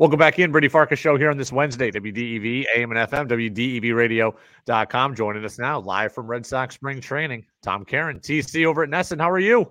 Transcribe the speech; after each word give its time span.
Welcome 0.00 0.18
back 0.18 0.38
in. 0.38 0.50
Brady 0.50 0.68
Farkas 0.68 0.98
show 0.98 1.18
here 1.18 1.28
on 1.28 1.36
this 1.36 1.52
Wednesday, 1.52 1.90
WDEV, 1.90 2.64
AM 2.74 2.90
and 2.90 3.10
FM, 3.10 3.28
WDEVradio.com. 3.28 5.14
Joining 5.14 5.44
us 5.44 5.58
now 5.58 5.78
live 5.78 6.14
from 6.14 6.26
Red 6.26 6.46
Sox 6.46 6.74
spring 6.74 7.02
training, 7.02 7.44
Tom 7.60 7.84
Caron, 7.84 8.18
TC 8.18 8.64
over 8.64 8.82
at 8.82 8.88
NESN. 8.88 9.20
How 9.20 9.30
are 9.30 9.38
you? 9.38 9.70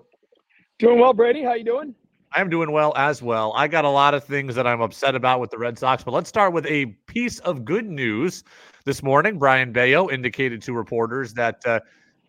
Doing 0.78 1.00
well, 1.00 1.12
Brady. 1.12 1.42
How 1.42 1.54
you 1.54 1.64
doing? 1.64 1.96
I'm 2.30 2.48
doing 2.48 2.70
well 2.70 2.92
as 2.96 3.20
well. 3.20 3.52
I 3.56 3.66
got 3.66 3.84
a 3.84 3.90
lot 3.90 4.14
of 4.14 4.22
things 4.22 4.54
that 4.54 4.68
I'm 4.68 4.80
upset 4.80 5.16
about 5.16 5.40
with 5.40 5.50
the 5.50 5.58
Red 5.58 5.76
Sox, 5.76 6.04
but 6.04 6.12
let's 6.12 6.28
start 6.28 6.52
with 6.52 6.64
a 6.66 6.86
piece 7.08 7.40
of 7.40 7.64
good 7.64 7.86
news. 7.86 8.44
This 8.84 9.02
morning, 9.02 9.36
Brayan 9.36 9.72
Bello 9.72 10.10
indicated 10.10 10.62
to 10.62 10.72
reporters 10.74 11.34
that 11.34 11.60
uh, 11.66 11.80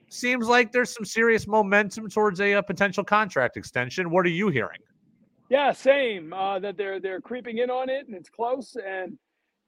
seems 0.10 0.48
like 0.48 0.72
there's 0.72 0.92
some 0.92 1.06
serious 1.06 1.46
momentum 1.46 2.10
towards 2.10 2.42
a, 2.42 2.54
a 2.54 2.64
potential 2.64 3.04
contract 3.04 3.58
extension. 3.58 4.10
What 4.10 4.26
are 4.26 4.30
you 4.30 4.50
hearing? 4.50 4.80
Yeah, 5.52 5.74
same. 5.74 6.32
Uh, 6.32 6.60
that 6.60 6.78
they're 6.78 7.02
they're 7.02 7.20
creeping 7.20 7.58
in 7.58 7.70
on 7.70 7.90
it, 7.90 8.08
and 8.08 8.16
it's 8.16 8.30
close. 8.30 8.78
And 8.78 9.18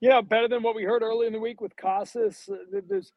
you 0.00 0.08
know, 0.08 0.22
better 0.22 0.48
than 0.48 0.62
what 0.62 0.74
we 0.74 0.82
heard 0.82 1.02
early 1.02 1.26
in 1.26 1.34
the 1.34 1.38
week 1.38 1.60
with 1.60 1.76
Casas. 1.76 2.48
Uh, 2.50 2.80
there's, 2.88 3.12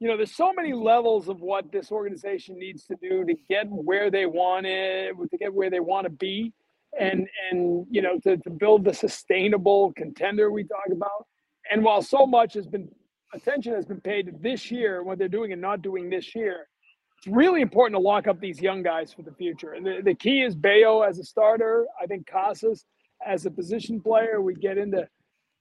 you 0.00 0.08
know, 0.08 0.16
there's 0.16 0.34
so 0.34 0.50
many 0.54 0.72
levels 0.72 1.28
of 1.28 1.42
what 1.42 1.70
this 1.70 1.92
organization 1.92 2.58
needs 2.58 2.84
to 2.86 2.96
do 3.02 3.26
to 3.26 3.34
get 3.50 3.66
where 3.68 4.10
they 4.10 4.24
want 4.24 4.64
it, 4.64 5.12
to 5.30 5.36
get 5.36 5.52
where 5.52 5.68
they 5.68 5.80
want 5.80 6.06
to 6.06 6.10
be, 6.10 6.54
and 6.98 7.28
and 7.50 7.86
you 7.90 8.00
know, 8.00 8.18
to, 8.20 8.38
to 8.38 8.48
build 8.48 8.86
the 8.86 8.94
sustainable 8.94 9.92
contender 9.94 10.50
we 10.50 10.64
talk 10.64 10.88
about. 10.90 11.26
And 11.70 11.84
while 11.84 12.00
so 12.00 12.24
much 12.24 12.54
has 12.54 12.66
been 12.66 12.88
attention 13.34 13.74
has 13.74 13.84
been 13.84 14.00
paid 14.00 14.40
this 14.40 14.70
year, 14.70 15.02
what 15.02 15.18
they're 15.18 15.28
doing 15.28 15.52
and 15.52 15.60
not 15.60 15.82
doing 15.82 16.08
this 16.08 16.34
year, 16.34 16.66
it's 17.18 17.26
really 17.26 17.60
important 17.60 17.94
to 17.94 18.00
lock 18.00 18.26
up 18.26 18.40
these 18.40 18.60
young 18.60 18.82
guys 18.82 19.12
for 19.12 19.22
the 19.22 19.32
future. 19.32 19.72
And 19.72 19.86
the, 19.86 20.00
the 20.04 20.14
key 20.14 20.42
is 20.42 20.54
Bello 20.54 21.02
as 21.02 21.18
a 21.18 21.24
starter. 21.24 21.86
I 22.00 22.06
think 22.06 22.26
Casas 22.26 22.84
as 23.24 23.46
a 23.46 23.50
position 23.50 24.00
player. 24.00 24.40
We 24.40 24.54
get 24.54 24.78
into, 24.78 25.08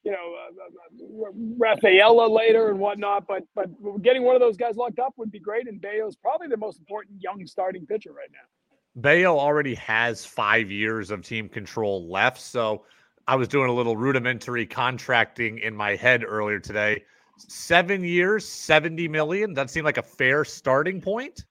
you 0.04 0.12
know, 0.12 0.18
uh, 0.18 1.23
uh, 1.23 1.31
Rafaela 1.58 2.28
later 2.28 2.70
and 2.70 2.80
whatnot. 2.80 3.25
But 3.28 3.44
but 3.56 3.67
getting 4.02 4.23
one 4.23 4.36
of 4.36 4.42
those 4.42 4.58
guys 4.58 4.75
locked 4.75 5.00
up 5.00 5.14
would 5.17 5.31
be 5.31 5.39
great. 5.39 5.67
And 5.67 5.81
Bello 5.81 6.08
is 6.08 6.16
probably 6.16 6.47
the 6.47 6.58
most 6.58 6.80
important 6.80 7.22
young 7.22 7.45
starting 7.47 7.86
pitcher 7.86 8.12
right 8.12 8.30
now. 8.31 9.02
Bello 9.02 9.38
already 9.38 9.75
has 9.75 10.25
five 10.25 10.72
years 10.72 11.12
of 11.12 11.22
team 11.22 11.50
control 11.50 12.09
left. 12.09 12.40
So 12.40 12.86
I 13.28 13.36
was 13.36 13.47
doing 13.47 13.69
a 13.69 13.73
little 13.73 13.97
rudimentary 13.97 14.66
contracting 14.66 15.58
in 15.59 15.75
my 15.75 15.95
head 15.95 16.23
earlier 16.25 16.59
today 16.59 17.03
seven 17.38 18.03
years, 18.03 18.47
70 18.47 19.08
million. 19.08 19.53
That 19.53 19.69
seemed 19.69 19.86
like 19.86 19.97
a 19.97 20.03
fair 20.03 20.45
starting 20.45 21.02
point. 21.02 21.45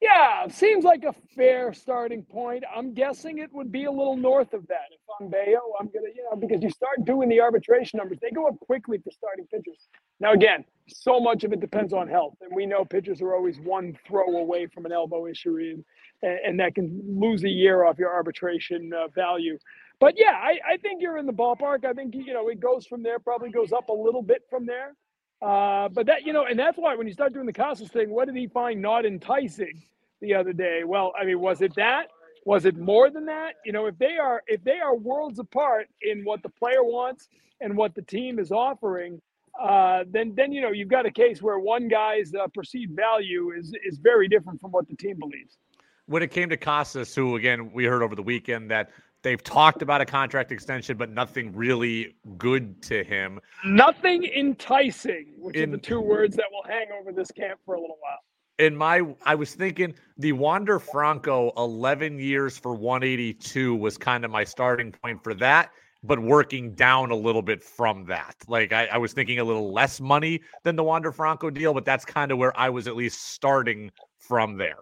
Yeah, 0.00 0.46
seems 0.48 0.84
like 0.84 1.04
a 1.04 1.14
fair 1.34 1.72
starting 1.72 2.22
point. 2.22 2.64
I'm 2.74 2.92
guessing 2.92 3.38
it 3.38 3.50
would 3.54 3.72
be 3.72 3.84
a 3.84 3.90
little 3.90 4.16
north 4.16 4.52
of 4.52 4.66
that. 4.68 4.88
If 4.90 5.00
I'm 5.18 5.28
Bello, 5.28 5.72
I'm 5.80 5.86
gonna, 5.86 6.08
you 6.14 6.22
know, 6.30 6.36
because 6.36 6.62
you 6.62 6.68
start 6.68 7.06
doing 7.06 7.30
the 7.30 7.40
arbitration 7.40 7.96
numbers, 7.96 8.18
they 8.20 8.30
go 8.30 8.46
up 8.46 8.60
quickly 8.60 8.98
for 8.98 9.10
starting 9.10 9.46
pitchers. 9.46 9.88
Now, 10.20 10.32
again, 10.32 10.66
so 10.86 11.18
much 11.18 11.44
of 11.44 11.52
it 11.54 11.60
depends 11.60 11.94
on 11.94 12.08
health, 12.08 12.34
and 12.42 12.54
we 12.54 12.66
know 12.66 12.84
pitchers 12.84 13.22
are 13.22 13.34
always 13.34 13.58
one 13.58 13.98
throw 14.06 14.36
away 14.36 14.66
from 14.66 14.84
an 14.84 14.92
elbow 14.92 15.26
injury, 15.26 15.82
and, 16.22 16.38
and 16.44 16.60
that 16.60 16.74
can 16.74 17.02
lose 17.08 17.44
a 17.44 17.48
year 17.48 17.84
off 17.84 17.98
your 17.98 18.12
arbitration 18.12 18.92
uh, 18.92 19.08
value 19.08 19.58
but 20.00 20.14
yeah, 20.16 20.32
I, 20.32 20.58
I 20.72 20.76
think 20.76 21.00
you're 21.00 21.18
in 21.18 21.26
the 21.26 21.32
ballpark. 21.32 21.84
I 21.84 21.92
think 21.92 22.14
you 22.14 22.34
know 22.34 22.48
it 22.48 22.60
goes 22.60 22.86
from 22.86 23.02
there, 23.02 23.18
probably 23.18 23.50
goes 23.50 23.72
up 23.72 23.88
a 23.88 23.92
little 23.92 24.22
bit 24.22 24.42
from 24.50 24.66
there. 24.66 24.94
Uh, 25.42 25.88
but 25.88 26.06
that 26.06 26.24
you 26.24 26.32
know, 26.32 26.46
and 26.46 26.58
that's 26.58 26.78
why 26.78 26.94
when 26.94 27.06
you 27.06 27.12
start 27.12 27.32
doing 27.32 27.46
the 27.46 27.52
Casas 27.52 27.88
thing, 27.88 28.10
what 28.10 28.26
did 28.26 28.36
he 28.36 28.46
find 28.46 28.80
not 28.80 29.04
enticing 29.04 29.82
the 30.20 30.34
other 30.34 30.52
day? 30.52 30.82
Well, 30.84 31.12
I 31.18 31.24
mean, 31.24 31.40
was 31.40 31.60
it 31.60 31.74
that? 31.76 32.08
Was 32.44 32.64
it 32.64 32.76
more 32.78 33.10
than 33.10 33.26
that? 33.26 33.54
You 33.64 33.72
know, 33.72 33.86
if 33.86 33.98
they 33.98 34.16
are 34.18 34.42
if 34.46 34.62
they 34.64 34.78
are 34.78 34.94
worlds 34.96 35.38
apart 35.38 35.88
in 36.02 36.24
what 36.24 36.42
the 36.42 36.48
player 36.48 36.82
wants 36.82 37.28
and 37.60 37.76
what 37.76 37.94
the 37.94 38.02
team 38.02 38.38
is 38.38 38.52
offering, 38.52 39.20
uh, 39.60 40.04
then 40.10 40.34
then 40.36 40.52
you 40.52 40.60
know 40.60 40.70
you've 40.70 40.88
got 40.88 41.06
a 41.06 41.10
case 41.10 41.42
where 41.42 41.58
one 41.58 41.88
guy's 41.88 42.34
uh, 42.34 42.46
perceived 42.54 42.94
value 42.94 43.50
is 43.50 43.74
is 43.84 43.98
very 43.98 44.28
different 44.28 44.60
from 44.60 44.70
what 44.70 44.88
the 44.88 44.96
team 44.96 45.18
believes. 45.18 45.58
When 46.06 46.22
it 46.22 46.30
came 46.30 46.48
to 46.50 46.56
Casas, 46.56 47.14
who 47.14 47.36
again 47.36 47.72
we 47.72 47.84
heard 47.84 48.02
over 48.02 48.14
the 48.14 48.22
weekend 48.22 48.70
that 48.70 48.90
They've 49.26 49.42
talked 49.42 49.82
about 49.82 50.00
a 50.00 50.04
contract 50.04 50.52
extension, 50.52 50.96
but 50.96 51.10
nothing 51.10 51.52
really 51.52 52.14
good 52.38 52.80
to 52.82 53.02
him. 53.02 53.40
Nothing 53.64 54.22
enticing, 54.22 55.34
which 55.36 55.56
in, 55.56 55.70
are 55.70 55.72
the 55.72 55.82
two 55.82 56.00
words 56.00 56.36
that 56.36 56.44
will 56.52 56.62
hang 56.62 56.86
over 56.96 57.10
this 57.10 57.32
camp 57.32 57.58
for 57.66 57.74
a 57.74 57.80
little 57.80 57.98
while. 58.00 58.20
In 58.64 58.76
my, 58.76 59.02
I 59.24 59.34
was 59.34 59.52
thinking 59.52 59.96
the 60.16 60.30
Wander 60.30 60.78
Franco 60.78 61.50
11 61.56 62.20
years 62.20 62.56
for 62.56 62.76
182 62.76 63.74
was 63.74 63.98
kind 63.98 64.24
of 64.24 64.30
my 64.30 64.44
starting 64.44 64.92
point 64.92 65.24
for 65.24 65.34
that, 65.34 65.70
but 66.04 66.20
working 66.20 66.72
down 66.76 67.10
a 67.10 67.16
little 67.16 67.42
bit 67.42 67.64
from 67.64 68.04
that. 68.04 68.36
Like 68.46 68.72
I, 68.72 68.86
I 68.86 68.96
was 68.96 69.12
thinking 69.12 69.40
a 69.40 69.44
little 69.44 69.72
less 69.72 70.00
money 70.00 70.40
than 70.62 70.76
the 70.76 70.84
Wander 70.84 71.10
Franco 71.10 71.50
deal, 71.50 71.74
but 71.74 71.84
that's 71.84 72.04
kind 72.04 72.30
of 72.30 72.38
where 72.38 72.56
I 72.56 72.70
was 72.70 72.86
at 72.86 72.94
least 72.94 73.32
starting 73.32 73.90
from 74.20 74.56
there. 74.56 74.78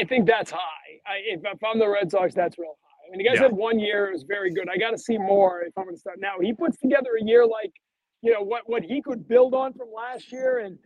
I 0.00 0.02
think 0.02 0.26
that's 0.26 0.50
high. 0.50 0.58
I, 1.06 1.18
if, 1.24 1.42
if 1.44 1.62
I'm 1.62 1.78
the 1.78 1.88
Red 1.88 2.10
Sox, 2.10 2.34
that's 2.34 2.58
real 2.58 2.74
high. 2.82 2.87
I 3.08 3.10
mean, 3.10 3.24
the 3.24 3.24
guy 3.24 3.34
yeah. 3.34 3.48
said 3.48 3.52
one 3.52 3.78
year 3.78 4.08
it 4.08 4.12
was 4.12 4.24
very 4.24 4.52
good. 4.52 4.68
I 4.68 4.76
got 4.76 4.90
to 4.90 4.98
see 4.98 5.16
more 5.16 5.62
if 5.62 5.72
I'm 5.78 5.84
going 5.84 5.96
to 5.96 6.00
start 6.00 6.18
now. 6.20 6.34
He 6.40 6.52
puts 6.52 6.78
together 6.78 7.10
a 7.20 7.24
year 7.24 7.46
like, 7.46 7.72
you 8.22 8.32
know, 8.32 8.42
what 8.42 8.62
what 8.66 8.82
he 8.82 9.00
could 9.00 9.26
build 9.28 9.54
on 9.54 9.72
from 9.72 9.88
last 9.94 10.30
year, 10.30 10.58
and 10.58 10.78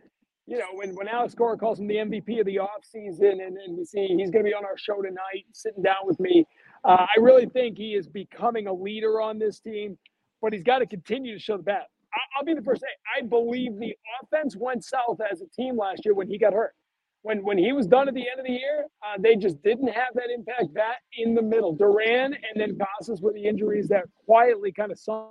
you 0.45 0.57
know, 0.57 0.67
when 0.73 0.95
when 0.95 1.07
Alex 1.07 1.33
Cora 1.35 1.57
calls 1.57 1.79
him 1.79 1.87
the 1.87 1.95
MVP 1.95 2.39
of 2.39 2.45
the 2.45 2.57
offseason, 2.57 3.45
and 3.45 3.57
and 3.57 3.77
we 3.77 3.83
see 3.83 4.07
he's 4.07 4.29
going 4.29 4.45
to 4.45 4.49
be 4.49 4.53
on 4.53 4.63
our 4.63 4.77
show 4.77 5.01
tonight, 5.01 5.45
sitting 5.51 5.83
down 5.83 6.05
with 6.05 6.19
me. 6.19 6.45
Uh, 6.85 7.05
I 7.15 7.19
really 7.19 7.47
think 7.47 7.77
he 7.77 7.95
is 7.95 8.07
becoming 8.07 8.67
a 8.67 8.73
leader 8.73 9.21
on 9.21 9.39
this 9.39 9.59
team, 9.59 9.97
but 10.41 10.53
he's 10.53 10.63
got 10.63 10.79
to 10.79 10.85
continue 10.85 11.33
to 11.33 11.39
show 11.39 11.57
the 11.57 11.63
bat. 11.63 11.87
I'll 12.37 12.45
be 12.45 12.53
the 12.53 12.61
first 12.61 12.81
to 12.81 12.87
say 12.87 13.23
I 13.23 13.25
believe 13.25 13.79
the 13.79 13.95
offense 14.21 14.55
went 14.55 14.85
south 14.85 15.19
as 15.31 15.41
a 15.41 15.47
team 15.47 15.77
last 15.77 16.05
year 16.05 16.13
when 16.13 16.27
he 16.27 16.37
got 16.37 16.53
hurt 16.53 16.73
when 17.23 17.43
when 17.43 17.57
he 17.57 17.73
was 17.73 17.87
done 17.87 18.07
at 18.07 18.13
the 18.13 18.29
end 18.29 18.39
of 18.39 18.45
the 18.45 18.51
year, 18.51 18.85
uh, 19.01 19.17
they 19.19 19.35
just 19.35 19.61
didn't 19.63 19.87
have 19.87 20.13
that 20.13 20.29
impact 20.33 20.73
bat 20.73 20.97
in 21.17 21.33
the 21.33 21.41
middle. 21.41 21.73
Duran 21.73 22.33
and 22.33 22.55
then 22.55 22.77
Casas 22.77 23.21
were 23.21 23.33
the 23.33 23.43
injuries 23.43 23.87
that 23.87 24.05
quietly 24.25 24.71
kind 24.71 24.91
of 24.91 24.99
sunk. 24.99 25.29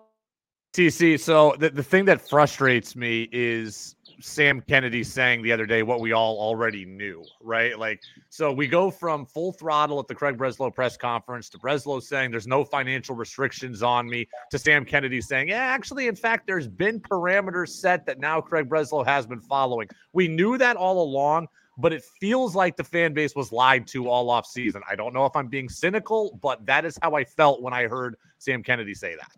TC, 0.72 1.20
so 1.20 1.54
the, 1.58 1.69
the 1.69 1.82
thing 1.82 2.06
that 2.06 2.26
frustrates 2.26 2.97
me 2.97 3.28
is 3.30 3.94
Sam 4.20 4.62
Kennedy 4.62 5.04
saying 5.04 5.42
the 5.42 5.53
other 5.53 5.66
day 5.66 5.82
what 5.82 6.00
we 6.00 6.12
all 6.12 6.38
already 6.38 6.86
knew, 6.86 7.22
right? 7.42 7.78
Like, 7.78 8.00
so 8.30 8.50
we 8.50 8.66
go 8.66 8.91
from 8.91 9.26
full 9.26 9.53
throttle 9.53 10.00
at 10.00 10.09
the 10.09 10.14
Craig 10.14 10.38
Breslow 10.38 10.74
press 10.74 10.97
conference 10.97 11.50
to 11.50 11.59
Breslow 11.59 12.03
saying 12.03 12.30
there's 12.30 12.47
no 12.47 12.64
financial 12.64 13.14
restrictions 13.14 13.82
on 13.82 14.09
me 14.09 14.26
to 14.50 14.59
Sam 14.59 14.86
Kennedy 14.86 15.20
saying, 15.20 15.48
yeah, 15.48 15.56
actually, 15.56 16.06
in 16.06 16.16
fact, 16.16 16.47
there's 16.47 16.69
been 16.69 17.00
parameters 17.00 17.69
set 17.69 18.06
that 18.06 18.19
now 18.19 18.41
Craig 18.41 18.70
Breslow 18.70 19.04
has 19.04 19.26
been 19.26 19.42
following. 19.42 19.88
We 20.14 20.26
knew 20.26 20.56
that 20.56 20.76
all 20.76 21.03
along 21.03 21.48
but 21.78 21.93
it 21.93 22.05
feels 22.21 22.55
like 22.55 22.77
the 22.77 22.84
fan 22.84 23.15
base 23.15 23.34
was 23.34 23.50
lied 23.53 23.87
to 23.88 24.09
all 24.09 24.31
off 24.31 24.47
season. 24.47 24.83
I 24.88 24.94
don't 24.94 25.15
know 25.15 25.25
if 25.25 25.34
I'm 25.34 25.49
being 25.49 25.69
cynical, 25.69 26.38
but 26.43 26.65
that 26.66 26.84
is 26.84 26.99
how 27.03 27.15
I 27.15 27.25
felt 27.25 27.62
when 27.62 27.72
I 27.72 27.87
heard 27.87 28.16
Sam 28.38 28.62
Kennedy 28.62 28.94
say 28.94 29.16
that. 29.16 29.33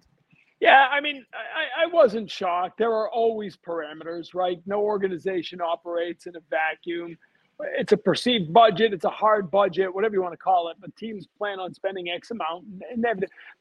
Yeah, 0.60 0.88
I 0.90 1.00
mean, 1.00 1.24
I, 1.32 1.84
I 1.84 1.86
wasn't 1.86 2.30
shocked. 2.30 2.78
There 2.78 2.92
are 2.92 3.10
always 3.10 3.56
parameters, 3.56 4.34
right? 4.34 4.60
No 4.66 4.80
organization 4.80 5.60
operates 5.60 6.26
in 6.26 6.36
a 6.36 6.40
vacuum. 6.50 7.16
It's 7.76 7.92
a 7.92 7.96
perceived 7.96 8.52
budget. 8.52 8.92
It's 8.92 9.04
a 9.04 9.10
hard 9.10 9.50
budget, 9.50 9.94
whatever 9.94 10.14
you 10.14 10.22
want 10.22 10.32
to 10.32 10.38
call 10.38 10.70
it. 10.70 10.76
But 10.80 10.96
teams 10.96 11.28
plan 11.38 11.60
on 11.60 11.72
spending 11.72 12.08
X 12.08 12.30
amount. 12.30 12.64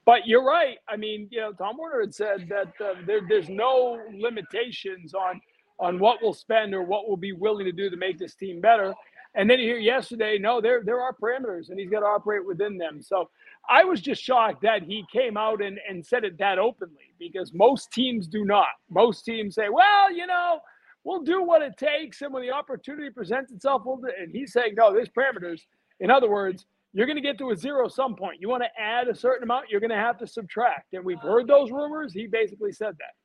But 0.05 0.28
you're 0.28 0.44
right. 0.44 0.78
I 0.88 0.95
mean, 0.95 1.28
you 1.29 1.41
know, 1.41 1.51
Tom 1.51 1.78
Werner 1.78 2.01
had 2.01 2.16
said 2.16 2.47
that 2.50 2.73
uh, 2.84 2.95
there, 3.05 3.22
there's 3.28 3.50
no 3.50 4.01
limitations 4.13 5.13
on– 5.13 5.40
on 5.79 6.00
what 6.00 6.19
we'll 6.22 6.34
spend 6.34 6.73
or 6.73 6.84
what 6.84 7.07
we'll 7.07 7.17
be 7.17 7.34
willing 7.34 7.66
to 7.66 7.72
do 7.72 7.89
to 7.89 7.97
make 7.97 8.19
this 8.19 8.35
team 8.35 8.61
better. 8.61 8.94
And 9.35 9.50
then 9.50 9.59
you 9.59 9.66
hear 9.66 9.79
yesterday, 9.79 10.38
no, 10.38 10.61
there 10.61 10.84
there 10.84 11.01
are 11.01 11.13
parameters 11.13 11.69
and 11.69 11.79
he's 11.79 11.89
got 11.89 12.01
to 12.01 12.06
operate 12.06 12.45
within 12.45 12.78
them. 12.78 13.01
So 13.01 13.29
I 13.67 13.84
was 13.84 14.00
just 14.00 14.22
shocked 14.22 14.61
that 14.61 14.84
he 14.84 15.06
came 15.11 15.38
out 15.38 15.61
and, 15.61 15.79
and 15.89 16.06
said 16.06 16.23
it 16.23 16.38
that 16.38 16.59
openly 16.59 17.13
because 17.17 17.51
most 17.53 17.91
teams 17.91 18.28
do 18.28 18.46
not. 18.46 18.67
Most 18.90 19.23
teams 19.23 19.55
say, 19.55 19.70
well, 19.70 20.14
you 20.14 20.28
know, 20.28 20.59
we'll 21.03 21.23
do 21.23 21.41
what 21.41 21.61
it 21.61 21.78
takes. 21.78 22.22
And 22.22 22.34
when 22.34 22.43
the 22.43 22.52
opportunity 22.52 23.09
presents 23.09 23.52
itself, 23.52 23.84
we'll 23.85 23.97
do 23.97 24.11
And 24.20 24.31
he's 24.31 24.53
saying, 24.53 24.75
no, 24.75 24.93
there's 24.93 25.09
parameters. 25.09 25.61
In 25.99 26.11
other 26.11 26.29
words, 26.29 26.66
you're 26.93 27.08
going 27.08 27.17
to 27.17 27.22
get 27.22 27.40
to 27.40 27.49
a 27.49 27.55
zero 27.55 27.87
some 27.87 28.16
point. 28.16 28.40
You 28.40 28.49
want 28.49 28.64
to 28.64 28.81
add 28.81 29.08
a 29.08 29.16
certain 29.16 29.43
amount, 29.43 29.70
you're 29.70 29.79
going 29.79 29.90
to 29.90 29.96
have 29.96 30.17
to 30.20 30.28
subtract. 30.28 30.93
And 30.93 31.03
we've 31.03 31.20
heard 31.20 31.47
those 31.47 31.72
rumors. 31.72 32.14
He 32.14 32.28
basically 32.28 32.72
said 32.72 32.96
that. 32.99 33.16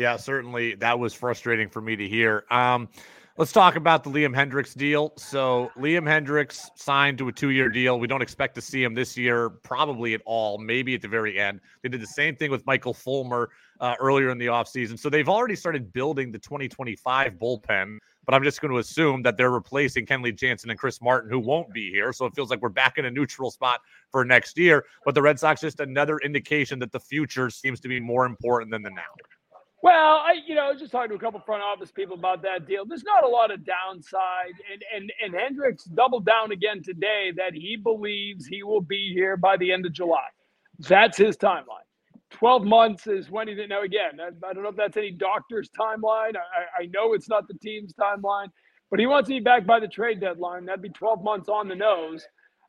Yeah, 0.00 0.16
certainly 0.16 0.76
that 0.76 0.98
was 0.98 1.12
frustrating 1.12 1.68
for 1.68 1.82
me 1.82 1.94
to 1.94 2.08
hear. 2.08 2.44
Um, 2.50 2.88
Let's 3.40 3.52
talk 3.52 3.76
about 3.76 4.04
the 4.04 4.10
Liam 4.10 4.36
Hendriks 4.36 4.76
deal. 4.76 5.14
So 5.16 5.70
Liam 5.78 6.02
Hendriks 6.02 6.68
signed 6.74 7.16
to 7.18 7.28
a 7.28 7.32
two-year 7.32 7.70
deal. 7.70 7.98
We 7.98 8.06
don't 8.06 8.20
expect 8.20 8.54
to 8.56 8.60
see 8.60 8.84
him 8.84 8.92
this 8.92 9.16
year, 9.16 9.48
probably 9.48 10.12
at 10.12 10.20
all, 10.26 10.58
maybe 10.58 10.94
at 10.94 11.00
the 11.00 11.08
very 11.08 11.38
end. 11.38 11.60
They 11.82 11.88
did 11.88 12.02
the 12.02 12.06
same 12.06 12.36
thing 12.36 12.50
with 12.50 12.66
Michael 12.66 12.92
Fulmer 12.92 13.48
uh, 13.80 13.94
earlier 13.98 14.28
in 14.28 14.36
the 14.36 14.48
offseason. 14.48 14.98
So 14.98 15.08
they've 15.08 15.28
already 15.28 15.56
started 15.56 15.90
building 15.90 16.30
the 16.30 16.38
2025 16.38 17.36
bullpen, 17.36 17.96
but 18.26 18.34
I'm 18.34 18.44
just 18.44 18.60
going 18.60 18.72
to 18.72 18.78
assume 18.78 19.22
that 19.22 19.38
they're 19.38 19.50
replacing 19.50 20.04
Kenley 20.04 20.36
Jansen 20.36 20.68
and 20.68 20.78
Chris 20.78 21.00
Martin, 21.00 21.30
who 21.30 21.38
won't 21.38 21.72
be 21.72 21.90
here. 21.90 22.12
So 22.12 22.26
it 22.26 22.34
feels 22.34 22.50
like 22.50 22.60
we're 22.60 22.68
back 22.68 22.98
in 22.98 23.06
a 23.06 23.10
neutral 23.10 23.50
spot 23.50 23.80
for 24.10 24.22
next 24.22 24.58
year. 24.58 24.84
But 25.06 25.14
the 25.14 25.22
Red 25.22 25.40
Sox 25.40 25.62
just 25.62 25.80
another 25.80 26.18
indication 26.18 26.78
that 26.80 26.92
the 26.92 27.00
future 27.00 27.48
seems 27.48 27.80
to 27.80 27.88
be 27.88 28.00
more 28.00 28.26
important 28.26 28.70
than 28.70 28.82
the 28.82 28.90
now. 28.90 29.14
Well, 29.82 30.16
I 30.16 30.34
you 30.46 30.54
know, 30.54 30.66
I 30.66 30.70
was 30.70 30.80
just 30.80 30.92
talking 30.92 31.08
to 31.10 31.14
a 31.14 31.18
couple 31.18 31.40
front 31.40 31.62
office 31.62 31.90
people 31.90 32.14
about 32.14 32.42
that 32.42 32.66
deal. 32.66 32.84
There's 32.84 33.04
not 33.04 33.24
a 33.24 33.28
lot 33.28 33.50
of 33.50 33.64
downside, 33.64 34.54
and 34.70 34.82
and 34.94 35.12
and 35.24 35.34
Hendriks 35.34 35.92
doubled 35.94 36.26
down 36.26 36.52
again 36.52 36.82
today 36.82 37.32
that 37.36 37.54
he 37.54 37.76
believes 37.76 38.46
he 38.46 38.62
will 38.62 38.82
be 38.82 39.12
here 39.14 39.36
by 39.36 39.56
the 39.56 39.72
end 39.72 39.86
of 39.86 39.92
July. 39.92 40.26
That's 40.80 41.16
his 41.16 41.36
timeline. 41.36 41.84
12 42.30 42.64
months 42.64 43.06
is 43.06 43.30
when 43.30 43.48
he 43.48 43.54
didn't 43.54 43.72
again. 43.84 44.20
I, 44.20 44.28
I, 44.48 44.52
don't 44.52 44.62
know 44.62 44.68
if 44.68 44.76
that's 44.76 44.96
any 44.96 45.10
doctor's 45.10 45.68
timeline. 45.70 46.36
I, 46.36 46.82
I 46.82 46.86
know 46.86 47.12
it's 47.12 47.28
not 47.28 47.48
the 47.48 47.54
team's 47.54 47.92
timeline, 47.92 48.48
but 48.88 49.00
he 49.00 49.06
wants 49.06 49.28
to 49.28 49.34
be 49.34 49.40
back 49.40 49.66
by 49.66 49.80
the 49.80 49.88
trade 49.88 50.20
deadline. 50.20 50.64
That'd 50.64 50.82
be 50.82 50.90
12 50.90 51.24
months 51.24 51.48
on 51.48 51.68
the 51.68 51.74
nose. 51.74 52.24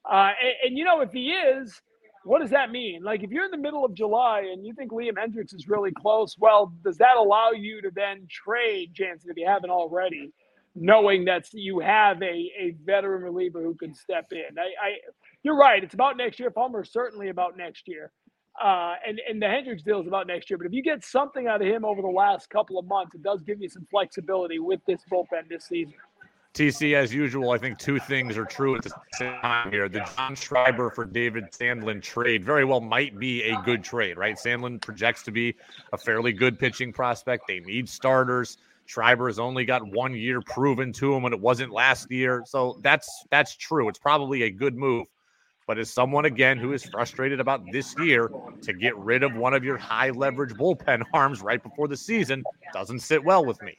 Uh, 0.09 0.31
and, 0.41 0.53
and, 0.65 0.77
you 0.77 0.83
know, 0.83 1.01
if 1.01 1.11
he 1.11 1.31
is, 1.31 1.79
what 2.23 2.41
does 2.41 2.51
that 2.51 2.71
mean? 2.71 3.03
Like, 3.03 3.23
if 3.23 3.31
you're 3.31 3.45
in 3.45 3.51
the 3.51 3.57
middle 3.57 3.83
of 3.83 3.93
July 3.93 4.41
and 4.51 4.65
you 4.65 4.73
think 4.73 4.91
Liam 4.91 5.13
Hendriks 5.13 5.53
is 5.55 5.67
really 5.67 5.91
close, 5.91 6.35
well, 6.37 6.73
does 6.83 6.97
that 6.97 7.17
allow 7.17 7.51
you 7.51 7.81
to 7.81 7.91
then 7.93 8.27
trade 8.29 8.93
Jansen 8.93 9.31
if 9.31 9.37
you 9.37 9.47
haven't 9.47 9.71
already, 9.71 10.31
knowing 10.75 11.25
that 11.25 11.45
you 11.53 11.79
have 11.79 12.21
a, 12.21 12.51
a 12.59 12.75
veteran 12.85 13.23
reliever 13.23 13.61
who 13.61 13.75
can 13.75 13.93
step 13.93 14.27
in? 14.31 14.57
I, 14.57 14.61
I 14.61 14.89
you're 15.43 15.57
right. 15.57 15.83
It's 15.83 15.93
about 15.95 16.17
next 16.17 16.39
year. 16.39 16.51
Fulmer 16.51 16.83
certainly 16.83 17.29
about 17.29 17.57
next 17.57 17.87
year. 17.87 18.11
Uh, 18.61 18.95
and 19.07 19.19
and 19.27 19.41
the 19.41 19.45
Hendriks 19.47 19.83
deal 19.83 20.01
is 20.01 20.07
about 20.07 20.27
next 20.27 20.49
year. 20.49 20.57
But 20.57 20.67
if 20.67 20.73
you 20.73 20.83
get 20.83 21.03
something 21.03 21.47
out 21.47 21.61
of 21.61 21.67
him 21.67 21.85
over 21.85 22.01
the 22.01 22.07
last 22.07 22.49
couple 22.49 22.77
of 22.77 22.85
months, 22.85 23.15
it 23.15 23.23
does 23.23 23.41
give 23.41 23.61
you 23.61 23.69
some 23.69 23.87
flexibility 23.89 24.59
with 24.59 24.81
this 24.85 25.01
bullpen 25.11 25.49
this 25.49 25.65
season. 25.65 25.95
TC, 26.53 26.95
as 26.95 27.13
usual, 27.13 27.51
I 27.51 27.57
think 27.57 27.77
two 27.77 27.97
things 27.97 28.37
are 28.37 28.43
true 28.43 28.75
at 28.75 28.83
the 28.83 28.91
same 29.13 29.39
time 29.39 29.71
here. 29.71 29.87
The 29.87 30.05
John 30.17 30.35
Schreiber 30.35 30.89
for 30.89 31.05
David 31.05 31.45
Sandlin 31.51 32.01
trade 32.01 32.43
very 32.43 32.65
well 32.65 32.81
might 32.81 33.17
be 33.17 33.43
a 33.43 33.61
good 33.61 33.83
trade, 33.85 34.17
right? 34.17 34.35
Sandlin 34.35 34.81
projects 34.81 35.23
to 35.23 35.31
be 35.31 35.55
a 35.93 35.97
fairly 35.97 36.33
good 36.33 36.59
pitching 36.59 36.91
prospect. 36.91 37.47
They 37.47 37.61
need 37.61 37.87
starters. 37.87 38.57
Schreiber 38.85 39.27
has 39.27 39.39
only 39.39 39.63
got 39.63 39.89
one 39.93 40.13
year 40.13 40.41
proven 40.41 40.91
to 40.93 41.15
him 41.15 41.23
when 41.23 41.31
it 41.31 41.39
wasn't 41.39 41.71
last 41.71 42.11
year. 42.11 42.43
So 42.45 42.79
that's 42.81 43.23
that's 43.29 43.55
true. 43.55 43.87
It's 43.87 43.99
probably 43.99 44.43
a 44.43 44.49
good 44.49 44.75
move. 44.75 45.07
But 45.67 45.77
as 45.77 45.89
someone 45.93 46.25
again 46.25 46.57
who 46.57 46.73
is 46.73 46.83
frustrated 46.83 47.39
about 47.39 47.63
this 47.71 47.95
year 47.97 48.29
to 48.63 48.73
get 48.73 48.97
rid 48.97 49.23
of 49.23 49.33
one 49.35 49.53
of 49.53 49.63
your 49.63 49.77
high 49.77 50.09
leverage 50.09 50.53
bullpen 50.55 51.03
arms 51.13 51.41
right 51.41 51.63
before 51.63 51.87
the 51.87 51.95
season 51.95 52.43
doesn't 52.73 52.99
sit 52.99 53.23
well 53.23 53.45
with 53.45 53.61
me. 53.61 53.77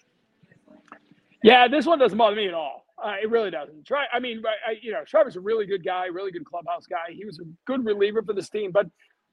Yeah, 1.43 1.69
this 1.69 1.87
one 1.87 1.99
doesn't 1.99 2.17
bother 2.19 2.37
me 2.37 2.49
at 2.49 2.55
all. 2.55 2.87
Uh, 3.03 3.15
it 3.21 3.31
really 3.31 3.51
doesn't. 3.51 3.85
Try. 3.85 4.05
I 4.13 4.21
mean, 4.21 4.43
I, 4.67 4.77
you 4.81 4.93
know, 4.93 5.03
Schreiber's 5.05 5.37
a 5.37 5.41
really 5.41 5.67
good 5.67 5.85
guy, 5.85 6.07
really 6.07 6.31
good 6.31 6.45
clubhouse 6.45 6.87
guy. 6.87 7.13
He 7.13 7.25
was 7.25 7.41
a 7.41 7.45
good 7.67 7.85
reliever 7.85 8.23
for 8.23 8.33
this 8.33 8.49
team, 8.49 8.71
but 8.71 8.87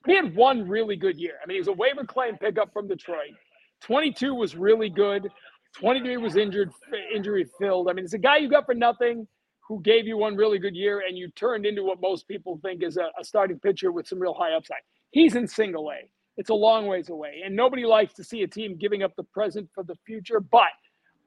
he 0.08 0.16
had 0.16 0.36
one 0.36 0.68
really 0.68 0.96
good 0.96 1.20
year. 1.20 1.36
I 1.44 1.46
mean, 1.46 1.56
he 1.56 1.60
was 1.60 1.68
a 1.68 1.74
waiver 1.74 2.04
claim 2.04 2.38
pickup 2.38 2.74
from 2.74 2.88
Detroit. 2.88 3.34
22 3.82 4.34
was 4.34 4.56
really 4.56 4.90
good. 4.90 5.30
23 5.76 6.18
was 6.18 6.36
injured, 6.36 6.72
injury 7.14 7.46
filled. 7.60 7.90
I 7.90 7.94
mean, 7.94 8.06
it's 8.06 8.14
a 8.14 8.18
guy 8.20 8.38
you 8.38 8.50
got 8.50 8.66
for 8.66 8.74
nothing 8.74 9.28
who 9.68 9.80
gave 9.82 10.08
you 10.08 10.18
one 10.18 10.36
really 10.36 10.58
good 10.58 10.76
year, 10.76 11.04
and 11.08 11.16
you 11.16 11.30
turned 11.32 11.66
into 11.66 11.84
what 11.84 12.02
most 12.02 12.28
people 12.28 12.60
think 12.64 12.82
is 12.82 12.98
a, 12.98 13.12
a 13.20 13.24
starting 13.24 13.60
pitcher 13.60 13.92
with 13.92 14.08
some 14.08 14.20
real 14.20 14.34
high 14.34 14.54
upside. 14.54 14.80
He's 15.12 15.36
in 15.36 15.48
single 15.48 15.92
A. 15.92 16.10
It's 16.38 16.50
a 16.50 16.56
long 16.56 16.88
ways 16.88 17.10
away, 17.10 17.42
and 17.46 17.56
nobody 17.56 17.86
likes 17.86 18.14
to 18.16 18.24
see 18.24 18.42
a 18.42 18.48
team 18.48 18.78
giving 18.80 19.04
up 19.04 19.16
the 19.16 19.24
present 19.24 19.70
for 19.76 19.84
the 19.84 19.96
future, 20.08 20.40
but 20.40 20.70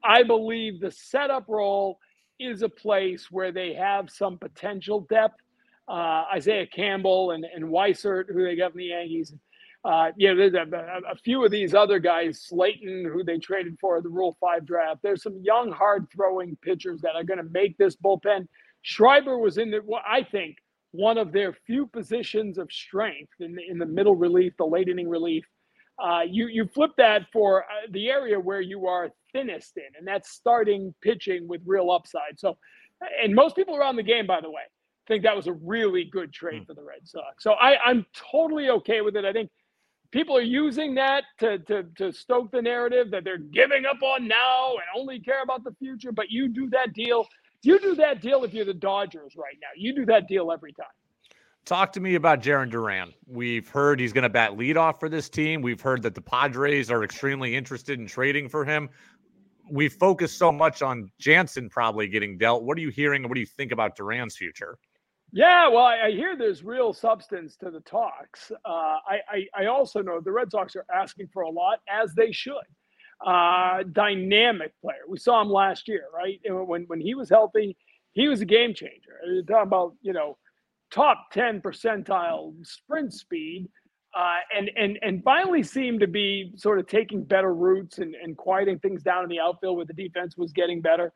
I 0.04 0.22
believe 0.22 0.81
the 0.81 0.90
setup 0.90 1.49
role 1.49 1.99
is 2.38 2.62
a 2.62 2.69
place 2.69 3.31
where 3.31 3.52
they 3.52 3.75
have 3.75 4.10
some 4.10 4.38
potential 4.38 5.06
depth. 5.08 5.40
Uh, 5.88 6.25
Isaiah 6.34 6.66
Campbell 6.66 7.32
and, 7.32 7.44
and 7.44 7.64
Weissert, 7.64 8.26
who 8.28 8.44
they 8.44 8.56
got 8.56 8.72
from 8.72 8.78
the 8.78 8.87
Yankees. 8.87 9.34
Uh, 9.84 10.12
you 10.16 10.28
know, 10.28 10.37
there's 10.37 10.54
a, 10.54 11.10
a, 11.10 11.16
few 11.16 11.44
of 11.44 11.50
these 11.50 11.75
other 11.75 11.99
guys, 11.99 12.49
Slaten, 12.49 13.04
who 13.04 13.25
they 13.25 13.38
traded 13.38 13.76
for 13.81 14.00
the 14.00 14.08
Rule 14.08 14.37
5 14.40 14.64
draft. 14.64 15.00
There's 15.02 15.25
some 15.25 15.40
young, 15.43 15.72
hard 15.72 16.06
throwing 16.14 16.56
pitchers 16.62 17.00
that 17.00 17.16
are 17.16 17.25
going 17.25 17.38
to 17.38 17.50
make 17.50 17.76
this 17.78 17.96
bullpen. 17.96 18.46
Schreiber 18.82 19.38
was 19.38 19.58
in 19.58 19.72
the, 19.72 19.81
well, 19.84 20.02
I 20.06 20.22
think, 20.22 20.58
one 20.93 21.19
of 21.19 21.32
their 21.32 21.52
few 21.66 21.87
positions 21.87 22.58
of 22.58 22.70
strength 22.70 23.32
in 23.40 23.56
the, 23.56 23.62
in 23.69 23.78
the 23.78 23.87
middle 23.87 24.14
relief, 24.14 24.52
the 24.56 24.64
late 24.64 24.88
inning 24.88 25.08
relief. 25.08 25.44
Uh, 25.99 26.23
you 26.27 26.49
you 26.49 26.67
flip 26.67 26.91
that 26.97 27.27
for 27.33 27.65
uh, 27.65 27.87
the 27.91 28.09
area 28.09 28.39
where 28.39 28.61
you 28.61 28.87
are 28.87 29.11
thinnest 29.33 29.77
in, 29.77 29.97
and 29.99 30.06
that's 30.06 30.31
starting 30.31 30.94
pitching 31.03 31.47
with 31.47 31.61
real 31.65 31.91
upside. 31.91 32.39
So, 32.39 32.56
and 33.23 33.35
most 33.35 33.56
people 33.56 33.77
around 33.77 33.97
the 33.97 34.03
game, 34.03 34.27
by 34.27 34.41
the 34.41 34.50
way, 34.50 34.62
think 35.09 35.23
that 35.25 35.37
was 35.37 35.47
a 35.47 35.53
really 35.53 36.05
good 36.05 36.33
trade 36.33 36.62
mm. 36.62 36.67
for 36.67 36.75
the 36.75 36.83
Red 36.83 37.06
Sox. 37.06 37.43
So 37.43 37.53
I, 37.53 37.77
I'm 37.85 38.06
totally 38.15 38.71
okay 38.71 39.00
with 39.00 39.17
it. 39.17 39.25
I 39.25 39.33
think 39.33 39.50
people 40.11 40.37
are 40.37 40.43
using 40.43 40.94
that 40.94 41.25
to, 41.41 41.59
to, 41.61 41.85
to 41.97 42.12
stoke 42.12 42.50
the 42.53 42.62
narrative 42.62 43.11
that 43.11 43.25
they're 43.25 43.38
giving 43.38 43.85
up 43.87 44.03
on 44.03 44.29
now 44.29 44.73
and 44.73 44.85
only 44.97 45.21
care 45.21 45.43
about 45.43 45.65
the 45.65 45.75
future. 45.79 46.12
But 46.12 46.31
you 46.31 46.49
do 46.49 46.69
that 46.71 46.93
deal. 46.93 47.27
You 47.62 47.79
do 47.79 47.95
that 47.97 48.21
deal 48.21 48.45
if 48.45 48.53
you're 48.53 48.65
the 48.65 48.75
Dodgers 48.75 49.35
right 49.37 49.56
now. 49.61 49.69
You 49.77 49.95
do 49.95 50.06
that 50.06 50.29
deal 50.29 50.50
every 50.53 50.73
time. 50.73 50.87
Talk 51.64 51.93
to 51.93 52.00
me 52.00 52.17
about 52.17 52.43
Jarren 52.43 52.70
Duran. 52.70 53.12
We've 53.26 53.69
heard 53.69 54.00
he's 54.00 54.12
going 54.12 54.23
to 54.23 54.29
bat 54.29 54.53
leadoff 54.53 54.99
for 54.99 55.09
this 55.09 55.29
team. 55.29 55.62
We've 55.62 55.81
heard 55.81 56.03
that 56.03 56.14
the 56.14 56.20
Padres 56.20 56.91
are 56.91 57.05
extremely 57.05 57.55
interested 57.55 58.00
in 58.00 58.06
trading 58.06 58.49
for 58.49 58.64
him 58.64 58.91
we 59.70 59.88
focus 59.88 60.32
so 60.32 60.53
much 60.53 60.82
on 60.82 61.11
Jansen 61.19 61.69
probably 61.69 62.09
getting 62.09 62.38
dealt. 62.38 62.62
What 62.62 62.76
are 62.76 62.81
you 62.81 62.91
hearing? 62.91 63.23
What 63.23 63.35
do 63.35 63.41
you 63.41 63.47
think 63.47 63.73
about 63.73 63.97
Duran's 63.97 64.37
future? 64.37 64.79
Yeah, 65.32 65.69
well, 65.69 65.85
I, 65.85 66.06
I 66.06 66.11
hear 66.11 66.37
there's 66.37 66.62
real 66.62 66.93
substance 66.93 67.56
to 67.56 67.70
the 67.70 67.81
talks. 67.81 68.53
Uh, 68.67 68.69
I, 68.69 69.20
I, 69.29 69.62
I, 69.62 69.67
also 69.67 70.03
know 70.03 70.20
the 70.20 70.31
Red 70.31 70.50
Sox 70.50 70.76
are 70.76 70.85
asking 70.94 71.29
for 71.32 71.43
a 71.43 71.50
lot, 71.50 71.79
as 71.88 72.12
they 72.14 72.32
should. 72.32 72.53
Uh, 73.26 73.82
dynamic 73.93 74.73
player. 74.82 75.00
We 75.09 75.19
saw 75.19 75.41
him 75.41 75.49
last 75.49 75.88
year, 75.88 76.05
right? 76.14 76.38
When 76.44 76.85
when 76.88 77.00
he 77.00 77.14
was 77.14 77.31
healthy, 77.31 77.79
he 78.12 78.29
was 78.29 78.43
a 78.43 78.44
game 78.44 78.75
changer. 78.75 79.20
You're 79.26 79.43
talking 79.44 79.69
about 79.69 79.94
you 80.03 80.12
know 80.12 80.37
top 80.93 81.31
ten 81.33 81.61
percentile 81.61 82.55
sprint 82.65 83.12
speed 83.12 83.69
uh, 84.15 84.37
and 84.56 84.71
and 84.77 84.99
and 85.03 85.25
finally 85.25 85.62
seemed 85.62 86.00
to 86.00 86.06
be 86.06 86.53
sort 86.56 86.79
of 86.79 86.87
taking 86.87 87.25
better 87.25 87.55
routes 87.55 87.99
and, 87.99 88.15
and 88.15 88.37
quieting 88.37 88.79
things 88.79 89.03
down 89.03 89.23
in 89.23 89.31
the 89.31 89.41
outfield 89.41 89.77
where 89.77 89.87
the 89.87 89.94
defense 89.94 90.37
was 90.37 90.53
getting 90.53 90.81
better. 90.81 91.12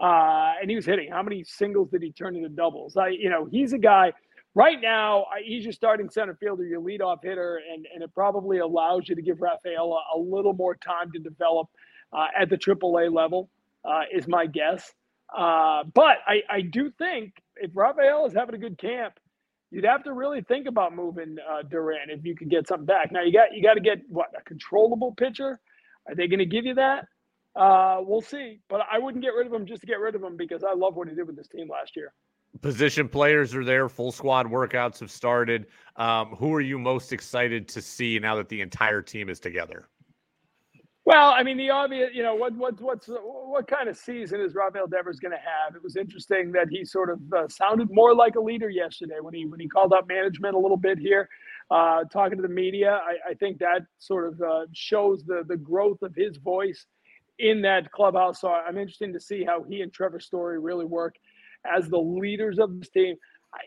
Uh, 0.00 0.54
and 0.60 0.68
he 0.68 0.76
was 0.76 0.84
hitting. 0.84 1.10
How 1.10 1.22
many 1.22 1.44
singles 1.44 1.88
did 1.90 2.02
he 2.02 2.10
turn 2.10 2.34
into 2.36 2.48
doubles? 2.48 2.96
I, 2.96 3.08
you 3.08 3.30
know, 3.30 3.46
he's 3.50 3.72
a 3.72 3.78
guy. 3.78 4.12
Right 4.56 4.80
now, 4.80 5.26
he's 5.44 5.64
your 5.64 5.72
starting 5.72 6.10
center 6.10 6.34
fielder, 6.34 6.64
your 6.64 6.80
leadoff 6.80 7.18
hitter, 7.22 7.60
and, 7.72 7.86
and 7.92 8.02
it 8.02 8.12
probably 8.14 8.58
allows 8.58 9.08
you 9.08 9.14
to 9.14 9.22
give 9.22 9.40
Rafaela 9.40 10.00
a, 10.14 10.18
little 10.18 10.52
more 10.52 10.76
time 10.76 11.10
to 11.12 11.18
develop 11.18 11.68
uh, 12.12 12.26
at 12.38 12.50
the 12.50 12.56
AAA 12.56 13.12
level, 13.12 13.50
uh, 13.84 14.02
is 14.12 14.28
my 14.28 14.46
guess. 14.46 14.92
Uh, 15.36 15.84
but 15.92 16.18
I, 16.26 16.42
I 16.48 16.60
do 16.60 16.90
think 16.98 17.34
if 17.56 17.70
Rafaela 17.74 18.26
is 18.26 18.34
having 18.34 18.54
a 18.54 18.58
good 18.58 18.78
camp, 18.78 19.14
you'd 19.74 19.84
have 19.84 20.04
to 20.04 20.12
really 20.12 20.40
think 20.40 20.68
about 20.68 20.94
moving 20.94 21.36
uh, 21.50 21.62
Duran 21.62 22.08
if 22.08 22.24
you 22.24 22.36
could 22.36 22.48
get 22.48 22.68
something 22.68 22.86
back. 22.86 23.10
Now 23.10 23.22
you 23.22 23.32
got 23.32 23.52
you 23.52 23.62
got 23.62 23.74
to 23.74 23.80
get 23.80 23.98
what 24.08 24.28
a 24.38 24.42
controllable 24.42 25.12
pitcher. 25.12 25.58
Are 26.06 26.14
they 26.14 26.28
going 26.28 26.38
to 26.38 26.46
give 26.46 26.64
you 26.64 26.74
that? 26.74 27.06
Uh, 27.56 27.98
we'll 28.00 28.20
see. 28.20 28.60
But 28.68 28.82
I 28.90 28.98
wouldn't 28.98 29.22
get 29.22 29.30
rid 29.30 29.46
of 29.46 29.52
him 29.52 29.66
just 29.66 29.80
to 29.80 29.86
get 29.86 29.98
rid 29.98 30.14
of 30.14 30.22
him 30.22 30.36
because 30.36 30.62
I 30.62 30.74
love 30.74 30.94
what 30.94 31.08
he 31.08 31.14
did 31.14 31.26
with 31.26 31.36
this 31.36 31.48
team 31.48 31.68
last 31.68 31.96
year. 31.96 32.12
Position 32.62 33.08
players 33.08 33.52
are 33.54 33.64
there. 33.64 33.88
Full 33.88 34.12
squad 34.12 34.46
workouts 34.46 35.00
have 35.00 35.10
started. 35.10 35.66
Um, 35.96 36.36
who 36.38 36.54
are 36.54 36.60
you 36.60 36.78
most 36.78 37.12
excited 37.12 37.66
to 37.68 37.82
see 37.82 38.18
now 38.20 38.36
that 38.36 38.48
the 38.48 38.60
entire 38.60 39.02
team 39.02 39.28
is 39.28 39.40
together? 39.40 39.88
Well, 41.06 41.34
I 41.36 41.42
mean, 41.42 41.58
the 41.58 41.68
obvious, 41.68 42.10
you 42.14 42.22
know, 42.22 42.34
what 42.34 42.54
what 42.56 42.80
what's 42.80 43.08
what 43.08 43.66
kind 43.68 43.90
of 43.90 43.96
season 43.96 44.40
is 44.40 44.54
Rafael 44.54 44.86
Devers 44.86 45.20
going 45.20 45.32
to 45.32 45.38
have? 45.38 45.76
It 45.76 45.82
was 45.82 45.96
interesting 45.96 46.52
that 46.52 46.68
he 46.70 46.84
sort 46.84 47.10
of 47.10 47.20
uh, 47.32 47.48
sounded 47.48 47.88
more 47.90 48.14
like 48.14 48.36
a 48.36 48.40
leader 48.40 48.70
yesterday 48.70 49.16
when 49.20 49.34
he 49.34 49.44
when 49.44 49.60
he 49.60 49.68
called 49.68 49.92
out 49.92 50.08
management 50.08 50.54
a 50.54 50.58
little 50.58 50.78
bit 50.78 50.98
here, 50.98 51.28
uh, 51.70 52.04
talking 52.04 52.38
to 52.38 52.42
the 52.42 52.48
media. 52.48 53.00
I, 53.04 53.32
I 53.32 53.34
think 53.34 53.58
that 53.58 53.82
sort 53.98 54.32
of 54.32 54.40
uh, 54.40 54.66
shows 54.72 55.24
the 55.24 55.42
the 55.46 55.58
growth 55.58 56.00
of 56.02 56.14
his 56.14 56.38
voice 56.38 56.86
in 57.38 57.60
that 57.62 57.92
clubhouse. 57.92 58.40
So 58.40 58.48
I'm 58.48 58.78
interested 58.78 59.12
to 59.12 59.20
see 59.20 59.44
how 59.44 59.62
he 59.62 59.82
and 59.82 59.92
Trevor 59.92 60.20
Story 60.20 60.58
really 60.58 60.86
work 60.86 61.16
as 61.76 61.88
the 61.88 61.98
leaders 61.98 62.58
of 62.58 62.78
this 62.80 62.88
team 62.88 63.16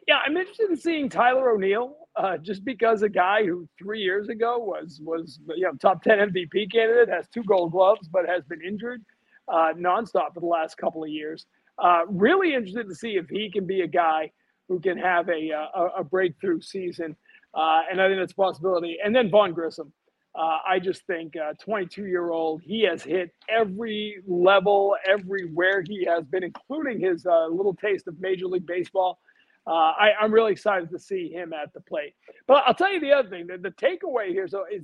yeah, 0.08 0.20
I'm 0.26 0.38
interested 0.38 0.70
in 0.70 0.78
seeing 0.78 1.10
Tyler 1.10 1.52
O'Neill, 1.52 1.96
uh, 2.16 2.38
just 2.38 2.66
because 2.66 3.02
a 3.04 3.10
guy 3.10 3.46
who 3.46 3.68
three 3.82 4.02
years 4.02 4.30
ago 4.30 4.60
was 4.60 5.00
was 5.04 5.40
you 5.56 5.64
know 5.64 5.74
top 5.82 6.04
ten 6.04 6.20
MVP 6.20 6.72
candidate, 6.72 7.10
has 7.10 7.28
two 7.30 7.44
Gold 7.44 7.72
Gloves, 7.72 8.08
but 8.08 8.28
has 8.28 8.44
been 8.46 8.62
injured. 8.62 9.04
uh, 9.48 9.74
nonstop 9.78 10.34
for 10.34 10.40
the 10.40 10.46
last 10.46 10.78
couple 10.78 11.04
of 11.04 11.10
years. 11.10 11.46
Uh, 11.78 12.02
really 12.08 12.54
interested 12.54 12.88
to 12.90 12.96
see 12.96 13.12
if 13.18 13.30
he 13.30 13.50
can 13.52 13.66
be 13.66 13.82
a 13.82 13.88
guy 13.88 14.32
who 14.68 14.80
can 14.80 14.98
have 14.98 15.30
a, 15.30 15.52
uh, 15.52 15.68
a, 15.76 16.02
a 16.02 16.04
breakthrough 16.04 16.62
season. 16.62 17.16
Uh, 17.54 17.82
and 17.90 18.02
I 18.02 18.08
think 18.08 18.20
that's 18.20 18.34
a 18.34 18.36
possibility. 18.36 18.98
And 19.04 19.16
then 19.16 19.30
Vaughn 19.30 19.54
Grissom. 19.54 19.94
Uh, 20.36 20.60
I 20.68 20.78
just 20.78 21.02
think 21.08 21.34
22 21.64 22.06
year 22.06 22.30
old, 22.30 22.62
he 22.62 22.84
has 22.84 23.02
hit 23.02 23.32
every 23.50 24.22
level, 24.28 24.96
everywhere 25.08 25.84
he 25.88 26.06
has 26.06 26.26
been, 26.26 26.44
including 26.44 27.00
his 27.00 27.26
little 27.26 27.74
taste 27.74 28.08
of 28.08 28.20
Major 28.20 28.46
League 28.46 28.68
Baseball. 28.68 29.20
Uh, 29.68 29.92
I, 30.00 30.12
am 30.22 30.34
really 30.34 30.54
excited 30.54 30.90
to 30.92 31.00
see 31.00 31.30
him 31.30 31.52
at 31.52 31.74
the 31.74 31.82
plate. 31.82 32.14
But 32.48 32.64
I'll 32.66 32.74
tell 32.74 32.92
you 32.92 33.02
the 33.02 33.12
other 33.12 33.30
thing: 33.30 33.48
the, 33.48 33.58
the 33.58 33.72
takeaway 33.72 34.30
here 34.30 34.48
so 34.48 34.64
is, 34.72 34.84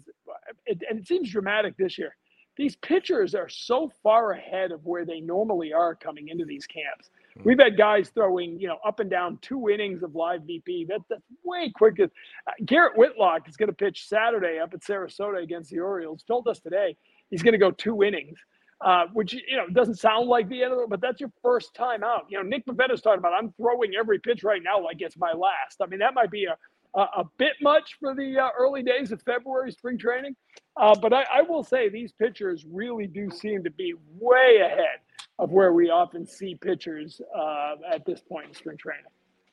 it, 0.65 0.81
and 0.89 0.99
it 0.99 1.07
seems 1.07 1.31
dramatic 1.31 1.77
this 1.77 1.97
year. 1.97 2.15
These 2.55 2.75
pitchers 2.75 3.33
are 3.33 3.49
so 3.49 3.91
far 4.03 4.33
ahead 4.33 4.71
of 4.71 4.85
where 4.85 5.05
they 5.05 5.19
normally 5.19 5.73
are 5.73 5.95
coming 5.95 6.27
into 6.27 6.45
these 6.45 6.67
camps. 6.67 7.09
Hmm. 7.35 7.43
We've 7.45 7.59
had 7.59 7.77
guys 7.77 8.09
throwing, 8.09 8.59
you 8.59 8.67
know, 8.67 8.77
up 8.85 8.99
and 8.99 9.09
down 9.09 9.39
two 9.41 9.69
innings 9.69 10.03
of 10.03 10.15
live 10.15 10.41
BP. 10.41 10.87
That, 10.87 11.01
that's 11.09 11.23
way 11.43 11.71
quicker. 11.73 12.03
Uh, 12.45 12.51
Garrett 12.65 12.97
Whitlock 12.97 13.49
is 13.49 13.57
going 13.57 13.69
to 13.69 13.75
pitch 13.75 14.07
Saturday 14.07 14.59
up 14.59 14.73
at 14.73 14.81
Sarasota 14.81 15.41
against 15.41 15.71
the 15.71 15.79
Orioles. 15.79 16.23
Told 16.23 16.47
us 16.47 16.59
today 16.59 16.95
he's 17.31 17.41
going 17.41 17.53
to 17.53 17.57
go 17.57 17.71
two 17.71 18.03
innings, 18.03 18.37
uh, 18.83 19.05
which 19.13 19.33
you 19.33 19.55
know 19.55 19.67
doesn't 19.67 19.95
sound 19.95 20.27
like 20.27 20.49
the 20.49 20.63
end 20.63 20.73
of 20.73 20.79
it, 20.79 20.89
but 20.89 21.01
that's 21.01 21.19
your 21.19 21.31
first 21.41 21.73
time 21.73 22.03
out. 22.03 22.25
You 22.29 22.37
know, 22.37 22.43
Nick 22.43 22.65
Pivetta's 22.65 23.01
talking 23.01 23.19
about 23.19 23.33
I'm 23.33 23.53
throwing 23.53 23.93
every 23.97 24.19
pitch 24.19 24.43
right 24.43 24.61
now 24.61 24.83
like 24.83 24.97
it's 24.99 25.17
my 25.17 25.31
last. 25.31 25.81
I 25.81 25.85
mean, 25.87 25.99
that 25.99 26.13
might 26.13 26.31
be 26.31 26.45
a 26.45 26.57
a, 26.95 27.01
a 27.01 27.23
bit 27.37 27.53
much 27.61 27.97
for 27.99 28.13
the 28.13 28.39
uh, 28.39 28.49
early 28.57 28.83
days 28.83 29.11
of 29.11 29.21
February 29.23 29.71
spring 29.71 29.97
training, 29.97 30.35
uh, 30.77 30.95
but 30.95 31.13
I, 31.13 31.25
I 31.33 31.41
will 31.41 31.63
say 31.63 31.89
these 31.89 32.11
pitchers 32.11 32.65
really 32.69 33.07
do 33.07 33.29
seem 33.31 33.63
to 33.63 33.71
be 33.71 33.93
way 34.19 34.59
ahead 34.63 34.99
of 35.39 35.51
where 35.51 35.73
we 35.73 35.89
often 35.89 36.27
see 36.27 36.55
pitchers 36.55 37.19
uh, 37.35 37.75
at 37.91 38.05
this 38.05 38.21
point 38.21 38.47
in 38.49 38.53
spring 38.53 38.77
training. 38.77 39.05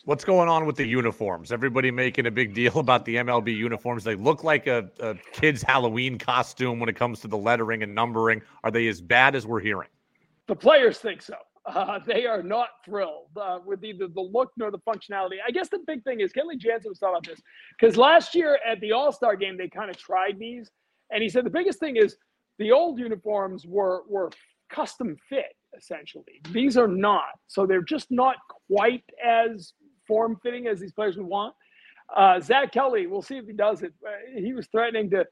What's 0.07 0.25
going 0.25 0.49
on 0.49 0.64
with 0.64 0.76
the 0.76 0.87
uniforms? 0.87 1.52
Everybody 1.52 1.90
making 1.90 2.26
a 2.26 2.30
big 2.30 2.54
deal 2.54 2.78
about 2.78 3.04
the 3.04 3.16
MLB 3.16 3.54
uniforms. 3.54 4.02
They 4.02 4.14
look 4.14 4.45
like 4.45 4.66
a, 4.66 4.90
a 4.99 5.14
kid's 5.33 5.62
Halloween 5.62 6.19
costume 6.19 6.80
when 6.80 6.88
it 6.88 6.97
comes 6.97 7.21
to 7.21 7.28
the 7.28 7.37
lettering 7.37 7.83
and 7.83 7.95
numbering. 7.95 8.40
Are 8.64 8.71
they 8.71 8.88
as 8.88 9.00
bad 9.00 9.35
as 9.35 9.47
we're 9.47 9.61
hearing? 9.61 9.88
The 10.47 10.57
players 10.57 10.99
think 10.99 11.21
so. 11.21 11.35
Uh, 11.66 11.99
they 12.07 12.25
are 12.25 12.42
not 12.42 12.69
thrilled 12.85 13.28
uh, 13.40 13.59
with 13.64 13.85
either 13.85 14.09
the 14.09 14.21
look 14.21 14.50
nor 14.57 14.71
the 14.71 14.78
functionality. 14.78 15.37
I 15.47 15.50
guess 15.50 15.69
the 15.69 15.80
big 15.87 16.02
thing 16.02 16.21
is 16.21 16.33
Kenley 16.33 16.57
Jansen 16.57 16.90
was 16.90 16.99
talking 16.99 17.16
about 17.16 17.26
this 17.26 17.40
because 17.78 17.99
last 17.99 18.35
year 18.35 18.59
at 18.66 18.80
the 18.80 18.92
All 18.92 19.12
Star 19.12 19.37
game 19.37 19.59
they 19.59 19.69
kind 19.69 19.90
of 19.90 19.99
tried 19.99 20.38
these, 20.38 20.71
and 21.11 21.23
he 21.23 21.28
said 21.28 21.45
the 21.45 21.50
biggest 21.50 21.78
thing 21.78 21.97
is 21.97 22.16
the 22.59 22.73
old 22.73 22.99
uniforms 22.99 23.66
were 23.66 24.04
were 24.09 24.30
custom 24.71 25.16
fit 25.28 25.54
essentially. 25.76 26.40
These 26.50 26.76
are 26.76 26.88
not. 26.88 27.38
So 27.47 27.66
they're 27.66 27.83
just 27.83 28.11
not 28.11 28.37
quite 28.69 29.04
as 29.25 29.75
form 30.11 30.37
fitting 30.43 30.67
as 30.67 30.81
these 30.81 30.93
players 30.93 31.17
would 31.17 31.26
want. 31.26 31.55
Uh, 32.14 32.40
Zack 32.40 32.73
Kelly, 32.73 33.07
we'll 33.07 33.23
see 33.23 33.37
if 33.37 33.47
he 33.47 33.52
does 33.52 33.83
it. 33.83 33.93
Uh, 34.05 34.11
he 34.37 34.52
was 34.52 34.67
threatening 34.67 35.09
to 35.11 35.25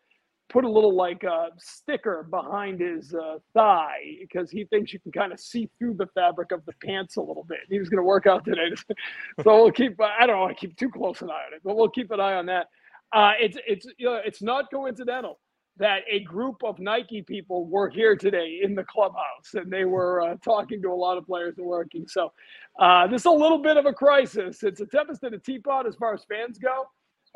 put 0.49 0.65
a 0.65 0.71
little 0.71 0.95
like 0.95 1.25
uh, 1.25 1.49
sticker 1.59 2.29
behind 2.31 2.81
his 2.81 3.13
uh, 3.13 3.39
thigh 3.55 3.99
because 4.21 4.53
he 4.53 4.65
thinks 4.67 4.93
you 4.93 5.01
can 5.01 5.11
kind 5.11 5.33
of 5.33 5.41
see 5.41 5.69
through 5.79 5.95
the 5.95 6.07
fabric 6.15 6.53
of 6.53 6.65
the 6.65 6.73
pants 6.85 7.17
a 7.17 7.21
little 7.21 7.43
bit. 7.43 7.59
He 7.69 7.81
was 7.81 7.89
going 7.89 7.99
to 7.99 8.05
work 8.05 8.27
out 8.29 8.45
today, 8.45 8.71
so 9.43 9.63
we'll 9.63 9.73
keep. 9.73 10.01
I 10.01 10.27
don't 10.29 10.39
want 10.39 10.57
to 10.57 10.61
keep 10.61 10.77
too 10.77 10.91
close 10.91 11.21
an 11.23 11.31
eye 11.31 11.45
on 11.49 11.55
it, 11.55 11.63
but 11.65 11.77
we'll 11.77 11.91
keep 11.91 12.13
an 12.13 12.21
eye 12.21 12.35
on 12.35 12.47
that. 12.47 12.69
Uh, 13.13 13.33
it's 13.41 13.59
it's 13.67 13.87
you 13.99 14.07
know, 14.07 14.21
it's 14.25 14.41
not 14.41 14.71
coincidental 14.71 15.41
that 15.79 16.03
a 16.11 16.21
group 16.21 16.63
of 16.65 16.79
Nike 16.79 17.23
people 17.23 17.67
were 17.67 17.89
here 17.89 18.17
today 18.17 18.61
in 18.63 18.75
the 18.75 18.85
clubhouse 18.85 19.55
and 19.55 19.71
they 19.71 19.85
were 19.85 20.21
uh, 20.21 20.37
talking 20.45 20.83
to 20.83 20.89
a 20.89 20.95
lot 20.95 21.17
of 21.17 21.27
players 21.27 21.57
and 21.59 21.67
working. 21.67 22.07
So 22.09 22.33
uh, 22.79 23.07
this 23.07 23.23
is 23.23 23.27
a 23.27 23.31
little 23.31 23.59
bit 23.59 23.77
of 23.77 23.87
a 23.87 23.93
crisis. 23.93 24.63
It's 24.63 24.81
a 24.81 24.87
tempest 24.87 25.23
in 25.23 25.35
a 25.35 25.39
teapot 25.39 25.87
as 25.87 25.95
far 25.95 26.15
as 26.15 26.25
fans 26.25 26.59
go. 26.59 26.89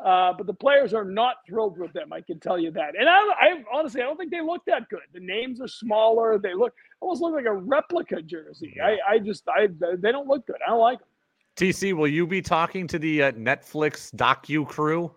Uh, 0.03 0.33
but 0.33 0.47
the 0.47 0.53
players 0.53 0.93
are 0.93 1.05
not 1.05 1.37
thrilled 1.47 1.77
with 1.77 1.93
them. 1.93 2.11
I 2.11 2.19
can 2.19 2.39
tell 2.39 2.59
you 2.59 2.71
that. 2.71 2.95
And 2.99 3.07
I, 3.07 3.19
I, 3.19 3.63
honestly, 3.71 4.01
I 4.01 4.05
don't 4.05 4.17
think 4.17 4.31
they 4.31 4.41
look 4.41 4.63
that 4.65 4.89
good. 4.89 5.01
The 5.13 5.19
names 5.19 5.61
are 5.61 5.67
smaller. 5.67 6.37
They 6.37 6.53
look 6.53 6.73
almost 6.99 7.21
look 7.21 7.33
like 7.33 7.45
a 7.45 7.53
replica 7.53 8.21
jersey. 8.21 8.75
I, 8.83 8.97
I 9.07 9.19
just, 9.19 9.47
I, 9.47 9.67
they 9.97 10.11
don't 10.11 10.27
look 10.27 10.47
good. 10.47 10.57
I 10.65 10.71
don't 10.71 10.79
like 10.79 10.99
them. 10.99 11.07
TC, 11.55 11.93
will 11.93 12.07
you 12.07 12.25
be 12.25 12.41
talking 12.41 12.87
to 12.87 12.97
the 12.97 13.23
uh, 13.23 13.31
Netflix 13.33 14.13
docu 14.15 14.67
crew? 14.67 15.13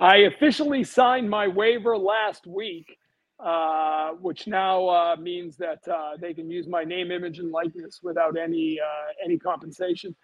I 0.00 0.18
officially 0.18 0.84
signed 0.84 1.28
my 1.28 1.48
waiver 1.48 1.96
last 1.96 2.46
week, 2.46 2.96
uh, 3.40 4.10
which 4.12 4.46
now 4.46 4.88
uh, 4.88 5.16
means 5.16 5.56
that 5.56 5.86
uh, 5.88 6.16
they 6.20 6.32
can 6.34 6.50
use 6.50 6.68
my 6.68 6.84
name, 6.84 7.10
image, 7.10 7.40
and 7.40 7.50
likeness 7.50 8.00
without 8.02 8.38
any 8.38 8.78
uh, 8.80 9.12
any 9.24 9.38
compensation. 9.38 10.14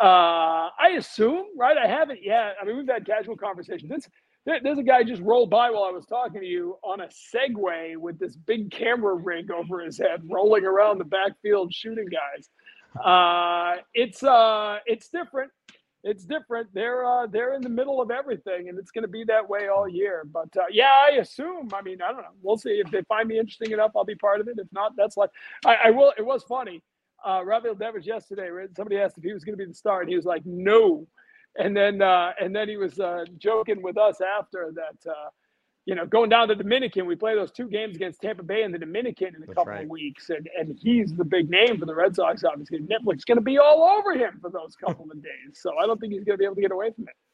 Uh, 0.00 0.70
I 0.78 0.94
assume, 0.96 1.46
right? 1.56 1.76
I 1.76 1.88
haven't 1.88 2.22
yet. 2.22 2.54
I 2.60 2.64
mean, 2.64 2.76
we've 2.76 2.88
had 2.88 3.04
casual 3.04 3.36
conversations. 3.36 3.90
This, 3.90 4.08
there's 4.62 4.78
a 4.78 4.82
guy 4.82 5.02
just 5.02 5.22
rolled 5.22 5.50
by 5.50 5.70
while 5.70 5.84
I 5.84 5.90
was 5.90 6.06
talking 6.06 6.40
to 6.40 6.46
you 6.46 6.76
on 6.84 7.00
a 7.00 7.08
Segway 7.08 7.96
with 7.96 8.18
this 8.20 8.36
big 8.36 8.70
camera 8.70 9.14
rig 9.14 9.50
over 9.50 9.80
his 9.80 9.98
head, 9.98 10.22
rolling 10.30 10.64
around 10.64 10.98
the 10.98 11.04
backfield 11.04 11.74
shooting 11.74 12.06
guys. 12.06 12.48
Uh, 13.04 13.82
it's 13.92 14.22
it's 14.86 15.08
different 15.08 15.50
it's 16.06 16.24
different. 16.24 16.72
They're 16.72 17.04
uh, 17.04 17.26
they're 17.26 17.54
in 17.54 17.62
the 17.62 17.68
middle 17.68 18.00
of 18.00 18.12
everything, 18.12 18.68
and 18.68 18.78
it's 18.78 18.92
going 18.92 19.02
to 19.02 19.08
be 19.08 19.24
that 19.24 19.46
way 19.46 19.66
all 19.66 19.88
year. 19.88 20.22
But 20.24 20.56
uh, 20.56 20.66
yeah, 20.70 20.92
I 20.94 21.16
assume. 21.16 21.68
I 21.74 21.82
mean, 21.82 22.00
I 22.00 22.12
don't 22.12 22.22
know. 22.22 22.36
We'll 22.42 22.56
see 22.56 22.80
if 22.84 22.90
they 22.92 23.02
find 23.02 23.28
me 23.28 23.38
interesting 23.38 23.72
enough. 23.72 23.90
I'll 23.96 24.04
be 24.04 24.14
part 24.14 24.40
of 24.40 24.46
it. 24.46 24.54
If 24.58 24.68
not, 24.72 24.92
that's 24.96 25.16
like 25.16 25.30
I, 25.64 25.76
I 25.86 25.90
will. 25.90 26.12
It 26.16 26.24
was 26.24 26.44
funny. 26.44 26.80
Uh, 27.26 27.42
Rafael 27.44 27.74
Devers 27.74 28.06
yesterday. 28.06 28.48
Somebody 28.76 28.98
asked 28.98 29.18
if 29.18 29.24
he 29.24 29.32
was 29.32 29.42
going 29.42 29.54
to 29.54 29.64
be 29.64 29.68
the 29.68 29.74
star, 29.74 30.00
and 30.00 30.08
he 30.08 30.14
was 30.14 30.24
like, 30.24 30.42
"No." 30.46 31.08
And 31.58 31.76
then 31.76 32.00
uh, 32.00 32.32
and 32.40 32.54
then 32.54 32.68
he 32.68 32.76
was 32.76 33.00
uh, 33.00 33.24
joking 33.36 33.82
with 33.82 33.98
us 33.98 34.20
after 34.20 34.72
that. 34.76 35.12
You 35.86 35.94
know, 35.94 36.06
going 36.06 36.30
down 36.30 36.48
to 36.48 36.56
Dominican, 36.56 37.06
we 37.06 37.16
play 37.16 37.36
those 37.36 37.52
two 37.52 37.68
games 37.68 37.96
against 37.96 38.20
Tampa 38.20 38.42
Bay 38.42 38.62
and 38.62 38.74
the 38.74 38.78
Dominican 38.78 39.36
in 39.36 39.44
a 39.44 39.46
That's 39.46 39.54
couple 39.54 39.72
right. 39.72 39.84
of 39.84 39.88
weeks, 39.88 40.30
and 40.30 40.48
and 40.58 40.78
he's 40.82 41.14
the 41.14 41.24
big 41.24 41.50
name 41.50 41.78
for 41.78 41.86
the 41.86 41.94
Red 41.94 42.16
Sox. 42.16 42.44
Obviously, 42.44 42.80
Netflix 42.80 43.24
going 43.26 43.38
to 43.38 43.42
be 43.42 43.58
all 43.58 43.84
over 43.84 44.14
him 44.14 44.38
for 44.42 44.50
those 44.50 44.76
couple 44.76 45.06
of 45.10 45.22
days, 45.22 45.54
so 45.54 45.72
I 45.82 45.86
don't 45.86 46.00
think 46.00 46.12
he's 46.12 46.24
going 46.24 46.36
to 46.36 46.38
be 46.38 46.44
able 46.44 46.56
to 46.56 46.62
get 46.62 46.72
away 46.72 46.90
from 46.92 47.04
it. 47.08 47.25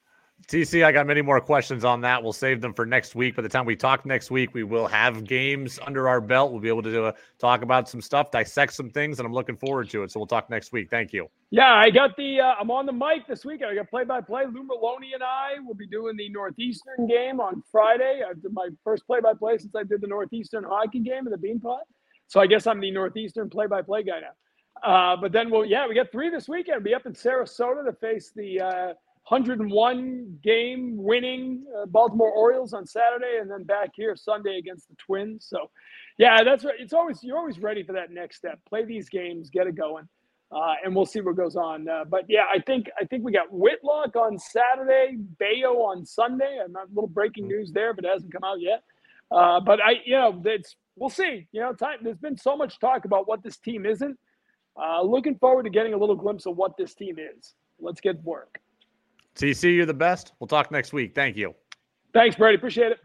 TC, 0.49 0.85
I 0.85 0.93
got 0.93 1.07
many 1.07 1.23
more 1.23 1.41
questions 1.41 1.85
on 1.85 2.01
that. 2.03 2.23
We'll 2.23 2.33
save 2.33 2.61
them 2.61 2.75
for 2.75 2.85
next 2.85 3.15
week. 3.15 3.37
By 3.37 3.43
the 3.43 3.49
time 3.49 3.65
we 3.65 3.77
talk 3.77 4.05
next 4.05 4.31
week, 4.31 4.55
we 4.55 4.65
will 4.65 4.87
have 4.87 5.25
games 5.25 5.79
under 5.87 6.09
our 6.09 6.21
belt. 6.21 6.51
We'll 6.51 6.61
be 6.61 6.69
able 6.69 6.83
to 6.83 7.15
talk 7.39 7.63
about 7.63 7.89
some 7.89 8.01
stuff, 8.01 8.31
dissect 8.31 8.73
some 8.75 8.91
things, 8.91 9.19
and 9.19 9.27
I'm 9.27 9.33
looking 9.33 9.57
forward 9.57 9.89
to 9.91 10.03
it. 10.03 10.11
So 10.11 10.21
we'll 10.21 10.27
talk 10.27 10.51
next 10.51 10.73
week. 10.73 10.91
Thank 10.91 11.13
you. 11.13 11.29
Yeah, 11.51 11.73
I 11.73 11.91
got 11.91 12.17
the. 12.17 12.41
Uh, 12.41 12.55
I'm 12.61 12.71
on 12.71 12.87
the 12.87 12.93
mic 12.93 13.27
this 13.29 13.45
week. 13.45 13.63
I 13.63 13.75
got 13.75 13.89
play 13.89 14.05
by 14.05 14.21
play. 14.21 14.45
Lou 14.47 14.65
Merloni 14.65 15.15
and 15.15 15.23
I 15.23 15.61
will 15.65 15.75
be 15.75 15.87
doing 15.87 16.17
the 16.17 16.29
Northeastern 16.29 17.07
game 17.07 17.41
on 17.41 17.63
Friday. 17.71 18.23
I 18.29 18.33
did 18.35 18.53
my 18.53 18.69
first 18.83 19.07
play 19.07 19.21
by 19.21 19.35
play 19.35 19.59
since 19.59 19.75
I 19.77 19.85
did 19.85 20.01
the 20.01 20.09
Northeastern 20.09 20.65
hockey 20.65 21.01
game 21.01 21.27
in 21.27 21.31
the 21.31 21.39
Beanpot. 21.39 21.81
So 22.27 22.41
I 22.41 22.47
guess 22.47 22.67
I'm 22.67 22.81
the 22.81 22.91
Northeastern 22.91 23.49
play 23.49 23.67
by 23.67 23.83
play 23.83 24.03
guy 24.03 24.21
now. 24.21 24.33
Uh, 24.83 25.17
but 25.17 25.33
then 25.33 25.51
we'll 25.51 25.65
yeah, 25.65 25.87
we 25.87 25.95
got 25.95 26.11
three 26.11 26.31
this 26.31 26.49
weekend. 26.49 26.79
We'll 26.79 26.85
be 26.85 26.95
up 26.95 27.07
in 27.07 27.13
Sarasota 27.13 27.85
to 27.85 27.93
face 27.93 28.33
the 28.35 28.61
uh, 28.61 28.95
101 29.29 30.39
game 30.43 30.97
winning 30.97 31.65
uh, 31.77 31.87
Baltimore 31.87 32.31
Orioles 32.33 32.73
on 32.73 32.87
Saturday, 32.87 33.39
and 33.41 33.51
then 33.51 33.63
back 33.63 33.91
here 33.95 34.17
Sunday 34.17 34.59
against 34.59 34.89
the 34.89 34.97
Twins. 34.97 35.47
So, 35.49 35.71
yeah, 36.19 36.43
that's 36.45 36.65
right. 36.65 36.75
It's 36.79 36.93
always 36.93 37.23
you're 37.23 37.39
always 37.39 37.61
ready 37.61 37.85
for 37.85 37.93
that 37.93 38.11
next 38.11 38.37
step. 38.37 38.59
Play 38.69 38.85
these 38.85 39.09
games, 39.09 39.49
get 39.49 39.69
it 39.69 39.77
going, 39.77 40.09
uh, 40.51 40.75
and 40.85 40.95
we'll 40.95 41.07
see 41.07 41.21
what 41.21 41.37
goes 41.37 41.55
on. 41.55 41.89
Uh, 41.89 42.05
but 42.05 42.25
yeah, 42.29 42.45
I 42.53 42.59
think 42.61 42.91
I 43.01 43.05
think 43.05 43.25
we 43.25 43.31
got 43.31 43.53
Whitlock 43.53 44.17
on 44.17 44.39
Saturday, 44.39 45.17
Bello 45.39 45.83
on 45.83 46.05
Sunday. 46.05 46.59
I'm 46.63 46.73
not 46.73 46.87
a 46.87 46.95
little 46.95 47.09
breaking 47.09 47.47
news 47.47 47.71
there, 47.71 47.95
but 47.95 48.05
it 48.05 48.11
hasn't 48.13 48.33
come 48.33 48.45
out 48.45 48.61
yet. 48.61 48.83
Uh, 49.31 49.61
but 49.61 49.81
I, 49.81 50.01
you 50.05 50.17
know, 50.17 50.43
it's 50.45 50.75
we'll 50.97 51.11
see. 51.11 51.47
You 51.53 51.61
know, 51.61 51.73
time. 51.73 51.99
There's 52.03 52.19
been 52.19 52.37
so 52.37 52.57
much 52.57 52.81
talk 52.81 53.05
about 53.05 53.29
what 53.29 53.45
this 53.45 53.57
team 53.57 53.87
isn't. 53.87 54.19
Uh, 54.77 55.03
looking 55.03 55.37
forward 55.37 55.63
to 55.65 55.71
getting 55.71 55.95
a 55.95 55.97
little 55.99 56.17
glimpse 56.17 56.45
of 56.47 56.57
what 56.57 56.77
this 56.77 56.95
team 56.95 57.19
is. 57.19 57.55
Let's 57.79 58.01
get 58.01 58.23
work. 58.25 58.62
TC, 59.37 59.75
you're 59.75 59.87
the 59.87 59.95
best. 59.95 60.33
We'll 60.39 60.49
talk 60.49 60.71
next 60.71 60.93
week. 60.93 61.15
Thank 61.15 61.37
you. 61.37 61.55
Thanks, 62.13 62.37
Brady. 62.37 62.57
Appreciate 62.57 62.93
it. 62.93 62.99